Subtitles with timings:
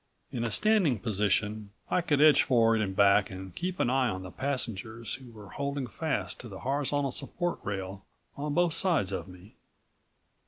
[0.31, 4.23] In a standing position I could edge forward and back and keep an eye on
[4.23, 8.03] the passengers who were holding fast to the horizontal support rail
[8.35, 9.53] on both sides of me.